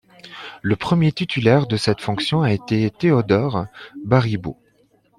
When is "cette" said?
1.77-2.01